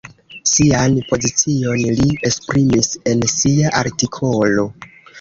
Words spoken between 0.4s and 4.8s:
Sian pozicion li esprimis en sia artikolo.